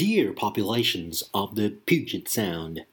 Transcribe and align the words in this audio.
Deer 0.00 0.32
populations 0.32 1.24
of 1.34 1.56
the 1.56 1.68
Puget 1.84 2.26
Sound. 2.26 2.86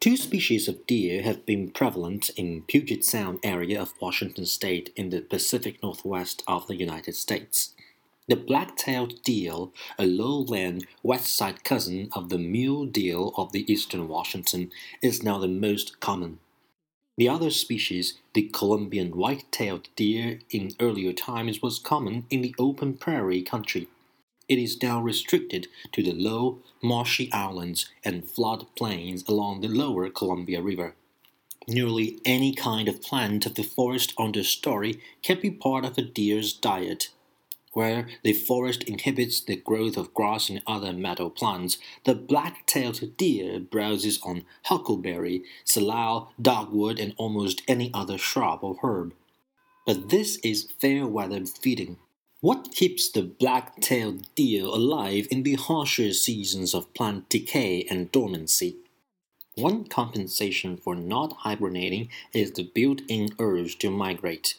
Two 0.00 0.16
species 0.16 0.66
of 0.66 0.84
deer 0.84 1.22
have 1.22 1.46
been 1.46 1.70
prevalent 1.70 2.28
in 2.30 2.62
Puget 2.62 3.04
Sound 3.04 3.38
area 3.44 3.80
of 3.80 3.94
Washington 4.02 4.46
state 4.46 4.92
in 4.96 5.10
the 5.10 5.20
Pacific 5.20 5.80
Northwest 5.84 6.42
of 6.48 6.66
the 6.66 6.74
United 6.74 7.14
States. 7.14 7.72
The 8.26 8.34
black-tailed 8.34 9.22
deer, 9.22 9.68
a 9.96 10.06
lowland 10.06 10.88
west 11.04 11.32
side 11.32 11.62
cousin 11.62 12.08
of 12.14 12.30
the 12.30 12.38
mule 12.38 12.86
deer 12.86 13.20
of 13.36 13.52
the 13.52 13.72
eastern 13.72 14.08
Washington, 14.08 14.72
is 15.00 15.22
now 15.22 15.38
the 15.38 15.46
most 15.46 16.00
common. 16.00 16.40
The 17.16 17.28
other 17.28 17.50
species, 17.50 18.14
the 18.34 18.50
Columbian 18.52 19.16
white-tailed 19.16 19.88
deer, 19.94 20.40
in 20.50 20.72
earlier 20.80 21.12
times 21.12 21.62
was 21.62 21.78
common 21.78 22.26
in 22.28 22.42
the 22.42 22.56
open 22.58 22.94
prairie 22.94 23.42
country 23.42 23.86
it 24.48 24.58
is 24.58 24.82
now 24.82 25.00
restricted 25.00 25.68
to 25.92 26.02
the 26.02 26.12
low, 26.12 26.58
marshy 26.82 27.32
islands 27.32 27.88
and 28.04 28.24
flood 28.24 28.66
plains 28.76 29.24
along 29.28 29.60
the 29.60 29.68
lower 29.68 30.08
Columbia 30.08 30.62
River. 30.62 30.94
Nearly 31.68 32.20
any 32.24 32.54
kind 32.54 32.88
of 32.88 33.02
plant 33.02 33.44
of 33.44 33.56
the 33.56 33.64
forest 33.64 34.14
understory 34.16 35.00
can 35.22 35.40
be 35.40 35.50
part 35.50 35.84
of 35.84 35.98
a 35.98 36.02
deer's 36.02 36.52
diet. 36.52 37.08
Where 37.72 38.08
the 38.22 38.32
forest 38.32 38.84
inhibits 38.84 39.40
the 39.40 39.56
growth 39.56 39.96
of 39.96 40.14
grass 40.14 40.48
and 40.48 40.62
other 40.66 40.92
meadow 40.92 41.28
plants, 41.28 41.76
the 42.04 42.14
black-tailed 42.14 43.16
deer 43.18 43.58
browses 43.58 44.18
on 44.22 44.44
huckleberry, 44.64 45.42
salal, 45.64 46.32
dogwood, 46.40 46.98
and 46.98 47.14
almost 47.18 47.62
any 47.68 47.90
other 47.92 48.16
shrub 48.16 48.60
or 48.62 48.78
herb. 48.82 49.12
But 49.84 50.08
this 50.08 50.36
is 50.38 50.70
fair 50.80 51.06
weather 51.06 51.44
feeding. 51.44 51.98
What 52.42 52.70
keeps 52.72 53.08
the 53.08 53.22
black-tailed 53.22 54.34
deer 54.34 54.66
alive 54.66 55.26
in 55.30 55.42
the 55.42 55.54
harsher 55.54 56.12
seasons 56.12 56.74
of 56.74 56.92
plant 56.92 57.30
decay 57.30 57.86
and 57.88 58.12
dormancy? 58.12 58.76
One 59.54 59.84
compensation 59.84 60.76
for 60.76 60.94
not 60.94 61.32
hibernating 61.32 62.10
is 62.34 62.52
the 62.52 62.70
built-in 62.74 63.30
urge 63.38 63.78
to 63.78 63.90
migrate. 63.90 64.56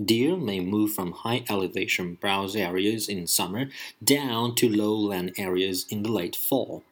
Deer 0.00 0.36
may 0.36 0.60
move 0.60 0.92
from 0.92 1.10
high 1.10 1.42
elevation 1.48 2.14
browse 2.14 2.54
areas 2.54 3.08
in 3.08 3.26
summer 3.26 3.68
down 4.02 4.54
to 4.54 4.68
lowland 4.68 5.32
areas 5.36 5.86
in 5.90 6.04
the 6.04 6.12
late 6.12 6.36
fall. 6.36 6.84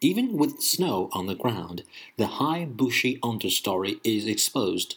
Even 0.00 0.36
with 0.36 0.60
snow 0.60 1.08
on 1.12 1.26
the 1.26 1.36
ground, 1.36 1.84
the 2.16 2.26
high 2.26 2.64
bushy 2.64 3.20
understory 3.20 4.00
is 4.02 4.26
exposed. 4.26 4.96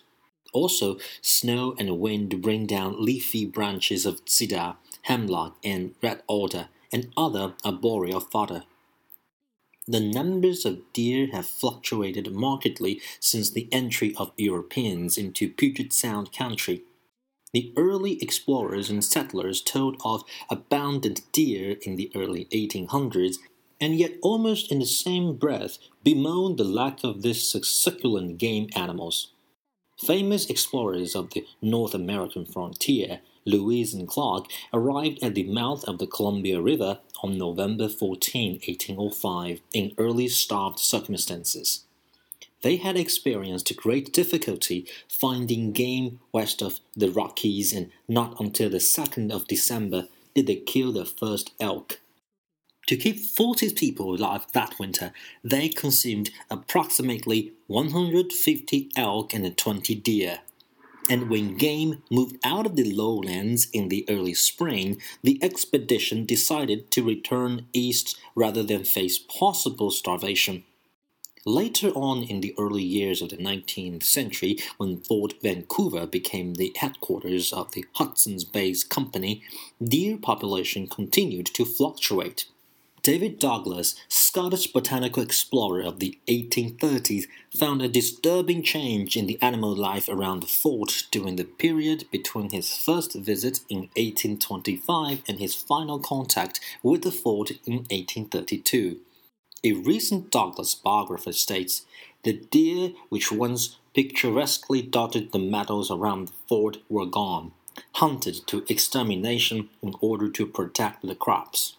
Also, 0.53 0.97
snow 1.21 1.75
and 1.77 1.99
wind 1.99 2.41
bring 2.41 2.65
down 2.65 3.03
leafy 3.03 3.45
branches 3.45 4.05
of 4.05 4.21
cedar, 4.25 4.75
hemlock, 5.03 5.57
and 5.63 5.95
red 6.01 6.21
alder, 6.27 6.69
and 6.91 7.11
other 7.17 7.55
arboreal 7.65 8.19
fodder. 8.19 8.63
The 9.85 9.99
numbers 9.99 10.63
of 10.63 10.93
deer 10.93 11.27
have 11.33 11.45
fluctuated 11.45 12.31
markedly 12.31 13.01
since 13.19 13.49
the 13.49 13.67
entry 13.71 14.15
of 14.15 14.31
Europeans 14.37 15.17
into 15.17 15.49
Puget 15.49 15.91
Sound 15.91 16.31
country. 16.31 16.83
The 17.51 17.73
early 17.75 18.21
explorers 18.21 18.89
and 18.89 19.03
settlers 19.03 19.61
told 19.61 20.01
of 20.05 20.23
abundant 20.49 21.21
deer 21.33 21.77
in 21.81 21.97
the 21.97 22.11
early 22.15 22.45
1800s, 22.45 23.35
and 23.81 23.95
yet 23.95 24.13
almost 24.21 24.71
in 24.71 24.79
the 24.79 24.85
same 24.85 25.35
breath 25.35 25.77
bemoaned 26.03 26.57
the 26.57 26.63
lack 26.63 27.03
of 27.03 27.21
these 27.21 27.45
succulent 27.67 28.37
game 28.37 28.69
animals. 28.75 29.33
Famous 30.05 30.49
explorers 30.49 31.15
of 31.15 31.29
the 31.29 31.45
North 31.61 31.93
American 31.93 32.45
frontier, 32.45 33.21
Lewis 33.45 33.93
and 33.93 34.05
Clark, 34.05 34.47
arrived 34.73 35.23
at 35.23 35.33
the 35.33 35.45
mouth 35.45 35.85
of 35.85 35.97
the 35.97 36.07
Columbia 36.07 36.59
River 36.59 36.99
on 37.21 37.37
November 37.37 37.87
14, 37.87 38.59
1805, 38.67 39.61
in 39.71 39.93
early 39.97 40.27
starved 40.27 40.79
circumstances. 40.79 41.85
They 42.63 42.75
had 42.75 42.97
experienced 42.97 43.73
great 43.77 44.11
difficulty 44.11 44.85
finding 45.07 45.71
game 45.71 46.19
west 46.33 46.61
of 46.61 46.81
the 46.97 47.09
Rockies, 47.09 47.71
and 47.71 47.89
not 48.05 48.37
until 48.41 48.69
the 48.69 48.79
2nd 48.79 49.31
of 49.31 49.47
December 49.47 50.09
did 50.35 50.47
they 50.47 50.57
kill 50.57 50.91
their 50.91 51.05
first 51.05 51.53
elk. 51.61 52.01
To 52.87 52.97
keep 52.97 53.17
40 53.19 53.73
people 53.73 54.13
alive 54.13 54.45
that 54.51 54.77
winter, 54.77 55.13
they 55.43 55.69
consumed 55.69 56.31
approximately 56.49 57.53
150 57.67 58.89
elk 58.97 59.33
and 59.33 59.57
20 59.57 59.95
deer. 59.95 60.39
And 61.09 61.29
when 61.29 61.55
game 61.57 62.01
moved 62.09 62.37
out 62.43 62.65
of 62.65 62.75
the 62.75 62.93
lowlands 62.93 63.67
in 63.71 63.89
the 63.89 64.05
early 64.09 64.33
spring, 64.33 65.01
the 65.21 65.41
expedition 65.41 66.25
decided 66.25 66.91
to 66.91 67.03
return 67.03 67.67
east 67.73 68.17
rather 68.35 68.63
than 68.63 68.83
face 68.83 69.17
possible 69.17 69.91
starvation. 69.91 70.63
Later 71.45 71.89
on 71.89 72.23
in 72.23 72.39
the 72.39 72.55
early 72.57 72.83
years 72.83 73.21
of 73.21 73.29
the 73.29 73.37
19th 73.37 74.03
century, 74.03 74.57
when 74.77 75.01
Fort 75.01 75.33
Vancouver 75.41 76.07
became 76.07 76.53
the 76.53 76.73
headquarters 76.77 77.51
of 77.51 77.73
the 77.73 77.85
Hudson's 77.95 78.45
Bay 78.45 78.73
Company, 78.87 79.43
deer 79.83 80.17
population 80.17 80.87
continued 80.87 81.47
to 81.47 81.65
fluctuate. 81.65 82.45
David 83.03 83.37
Douglas, 83.37 83.95
Scottish 84.07 84.67
botanical 84.67 85.21
explorer 85.21 85.81
of 85.81 85.99
the 85.99 86.17
1830s, 86.29 87.25
found 87.53 87.81
a 87.81 87.89
disturbing 87.89 88.63
change 88.63 89.17
in 89.17 89.27
the 89.27 89.37
animal 89.41 89.75
life 89.75 90.07
around 90.07 90.39
the 90.39 90.47
fort 90.47 91.07
during 91.11 91.35
the 91.35 91.43
period 91.43 92.05
between 92.11 92.51
his 92.51 92.77
first 92.77 93.13
visit 93.13 93.59
in 93.67 93.89
1825 93.97 95.21
and 95.27 95.39
his 95.39 95.53
final 95.53 95.99
contact 95.99 96.61
with 96.81 97.01
the 97.01 97.11
fort 97.11 97.51
in 97.65 97.79
1832. 97.91 98.99
A 99.65 99.73
recent 99.73 100.31
Douglas 100.31 100.73
biographer 100.73 101.33
states 101.33 101.85
the 102.23 102.31
deer 102.31 102.93
which 103.09 103.33
once 103.33 103.79
picturesquely 103.93 104.81
dotted 104.81 105.33
the 105.33 105.39
meadows 105.39 105.91
around 105.91 106.29
the 106.29 106.33
fort 106.47 106.77
were 106.87 107.05
gone, 107.05 107.51
hunted 107.95 108.47
to 108.47 108.63
extermination 108.69 109.67
in 109.81 109.93
order 109.99 110.29
to 110.29 110.47
protect 110.47 111.01
the 111.05 111.15
crops. 111.15 111.75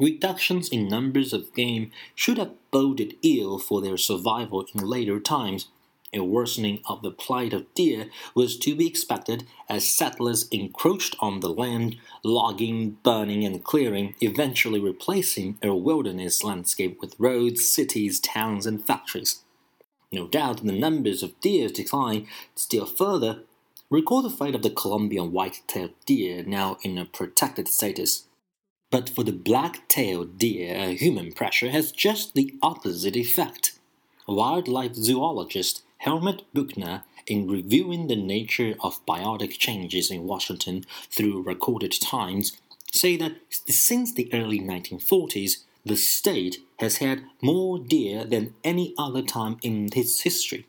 Reductions 0.00 0.68
in 0.68 0.86
numbers 0.86 1.32
of 1.32 1.52
game 1.54 1.90
should 2.14 2.38
have 2.38 2.54
boded 2.70 3.16
ill 3.22 3.58
for 3.58 3.80
their 3.80 3.96
survival 3.96 4.64
in 4.72 4.86
later 4.86 5.18
times. 5.18 5.68
A 6.14 6.20
worsening 6.20 6.80
of 6.88 7.02
the 7.02 7.10
plight 7.10 7.52
of 7.52 7.72
deer 7.74 8.08
was 8.34 8.56
to 8.58 8.76
be 8.76 8.86
expected 8.86 9.44
as 9.68 9.90
settlers 9.90 10.48
encroached 10.48 11.16
on 11.18 11.40
the 11.40 11.50
land, 11.50 11.96
logging, 12.22 12.96
burning, 13.02 13.44
and 13.44 13.62
clearing, 13.64 14.14
eventually 14.20 14.80
replacing 14.80 15.58
a 15.62 15.74
wilderness 15.74 16.44
landscape 16.44 16.98
with 17.00 17.18
roads, 17.18 17.68
cities, 17.68 18.20
towns, 18.20 18.66
and 18.66 18.86
factories. 18.86 19.42
No 20.12 20.28
doubt 20.28 20.64
the 20.64 20.72
numbers 20.72 21.22
of 21.22 21.38
deer 21.40 21.68
decline 21.68 22.28
still 22.54 22.86
further. 22.86 23.40
Recall 23.90 24.22
the 24.22 24.30
fate 24.30 24.54
of 24.54 24.62
the 24.62 24.70
Columbian 24.70 25.32
white-tailed 25.32 25.92
deer 26.06 26.44
now 26.44 26.78
in 26.82 26.96
a 26.96 27.04
protected 27.04 27.66
status. 27.66 28.27
But 28.90 29.10
for 29.10 29.22
the 29.22 29.32
black-tailed 29.32 30.38
deer, 30.38 30.92
human 30.92 31.32
pressure 31.32 31.70
has 31.70 31.92
just 31.92 32.34
the 32.34 32.54
opposite 32.62 33.16
effect. 33.16 33.78
Wildlife 34.26 34.94
zoologist 34.94 35.82
Helmut 35.98 36.42
Buechner, 36.54 37.04
in 37.26 37.48
reviewing 37.48 38.06
the 38.06 38.16
nature 38.16 38.74
of 38.80 39.04
biotic 39.04 39.58
changes 39.58 40.10
in 40.10 40.24
Washington 40.24 40.84
through 41.10 41.42
recorded 41.42 41.92
times, 41.92 42.56
say 42.90 43.16
that 43.18 43.36
since 43.50 44.14
the 44.14 44.32
early 44.32 44.60
1940s, 44.60 45.64
the 45.84 45.96
state 45.96 46.58
has 46.78 46.96
had 46.98 47.24
more 47.42 47.78
deer 47.78 48.24
than 48.24 48.54
any 48.64 48.94
other 48.96 49.22
time 49.22 49.58
in 49.62 49.90
its 49.94 50.22
history. 50.22 50.66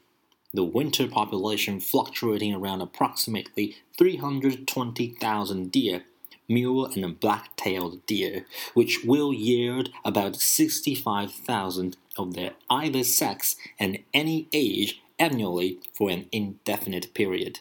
The 0.53 0.63
winter 0.63 1.07
population 1.07 1.79
fluctuating 1.79 2.53
around 2.53 2.81
approximately 2.81 3.77
320,000 3.97 5.71
deer 5.71 6.03
mule 6.49 6.85
and 6.85 7.05
a 7.05 7.09
black-tailed 7.09 8.05
deer, 8.05 8.45
which 8.73 9.03
will 9.05 9.33
yield 9.33 9.89
about 10.03 10.35
65,000 10.35 11.95
of 12.17 12.33
their 12.33 12.51
either 12.69 13.03
sex 13.03 13.55
and 13.79 13.99
any 14.13 14.47
age 14.51 15.01
annually 15.17 15.79
for 15.93 16.09
an 16.09 16.27
indefinite 16.31 17.13
period. 17.13 17.59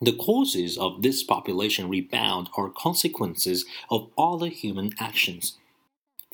The 0.00 0.12
causes 0.12 0.76
of 0.76 1.00
this 1.00 1.22
population 1.22 1.88
rebound 1.88 2.50
are 2.56 2.68
consequences 2.68 3.64
of 3.90 4.10
other 4.18 4.48
human 4.48 4.92
actions. 4.98 5.56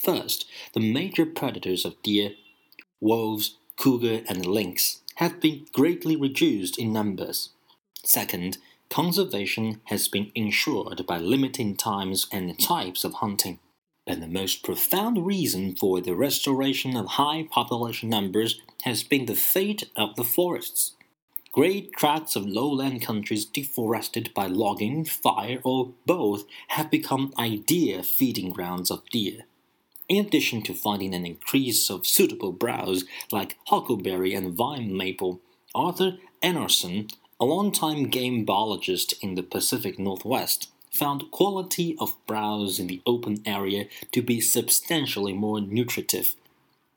First, 0.00 0.46
the 0.75 0.81
major 0.81 1.26
predators 1.26 1.84
of 1.84 2.02
deer, 2.02 2.32
wolves, 3.00 3.56
cougar, 3.76 4.22
and 4.28 4.46
lynx, 4.46 5.02
have 5.16 5.40
been 5.40 5.66
greatly 5.72 6.16
reduced 6.16 6.78
in 6.78 6.93
numbers. 6.93 7.50
Second, 8.04 8.58
Conservation 8.92 9.80
has 9.84 10.06
been 10.06 10.30
ensured 10.34 11.06
by 11.06 11.16
limiting 11.16 11.74
times 11.74 12.26
and 12.30 12.58
types 12.58 13.04
of 13.04 13.14
hunting. 13.14 13.58
But 14.06 14.20
the 14.20 14.26
most 14.26 14.62
profound 14.62 15.24
reason 15.24 15.76
for 15.76 16.02
the 16.02 16.14
restoration 16.14 16.94
of 16.94 17.06
high 17.06 17.48
population 17.50 18.10
numbers 18.10 18.60
has 18.82 19.02
been 19.02 19.24
the 19.24 19.34
fate 19.34 19.88
of 19.96 20.14
the 20.16 20.24
forests. 20.24 20.92
Great 21.52 21.94
tracts 21.94 22.36
of 22.36 22.44
lowland 22.44 23.00
countries 23.00 23.46
deforested 23.46 24.30
by 24.34 24.46
logging, 24.46 25.06
fire, 25.06 25.60
or 25.64 25.94
both 26.04 26.44
have 26.68 26.90
become 26.90 27.32
ideal 27.38 28.02
feeding 28.02 28.50
grounds 28.50 28.90
of 28.90 29.08
deer. 29.08 29.46
In 30.06 30.26
addition 30.26 30.60
to 30.64 30.74
finding 30.74 31.14
an 31.14 31.24
increase 31.24 31.88
of 31.88 32.06
suitable 32.06 32.52
browse 32.52 33.06
like 33.30 33.56
huckleberry 33.68 34.34
and 34.34 34.52
vine 34.52 34.94
maple, 34.94 35.40
Arthur 35.74 36.18
Einarsen, 36.42 37.10
a 37.42 37.44
longtime 37.44 38.04
game 38.04 38.44
biologist 38.44 39.14
in 39.20 39.34
the 39.34 39.42
Pacific 39.42 39.98
Northwest, 39.98 40.70
found 40.92 41.28
quality 41.32 41.96
of 41.98 42.14
browse 42.24 42.78
in 42.78 42.86
the 42.86 43.02
open 43.04 43.42
area 43.44 43.86
to 44.12 44.22
be 44.22 44.40
substantially 44.40 45.32
more 45.32 45.60
nutritive. 45.60 46.36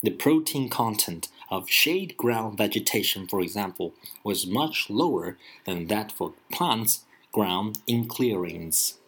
The 0.04 0.12
protein 0.12 0.70
content 0.70 1.30
of 1.50 1.68
shade 1.68 2.16
ground 2.16 2.60
vegetation, 2.60 3.26
for 3.26 3.42
example, 3.42 3.96
was 4.24 4.46
much 4.46 4.88
lower 4.88 5.36
than 5.66 5.88
that 5.88 6.12
for 6.12 6.36
plants 6.52 7.06
ground 7.32 7.80
in 7.88 8.08
clearings. 8.08 9.00